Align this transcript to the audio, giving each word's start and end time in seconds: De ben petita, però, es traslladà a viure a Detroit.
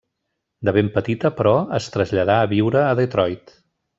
De 0.67 0.71
ben 0.77 0.87
petita, 0.95 1.31
però, 1.41 1.51
es 1.79 1.91
traslladà 1.97 2.39
a 2.45 2.49
viure 2.57 2.83
a 2.87 2.99
Detroit. 3.01 3.57